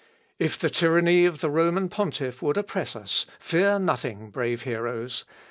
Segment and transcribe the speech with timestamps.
[0.39, 5.25] If the tyranny of the Roman pontiff would oppress us, fear nothing, brave heroes!